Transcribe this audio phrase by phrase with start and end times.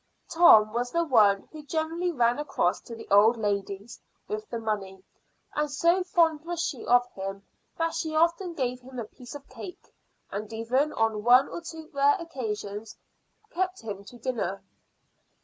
[0.31, 5.03] Tom was the one who generally ran across to the old lady's with the money;
[5.53, 7.45] and so fond was she of him
[7.77, 9.93] that she often gave him a piece of cake,
[10.31, 12.97] and even on one or two rare occasions
[13.51, 14.63] kept him to dinner.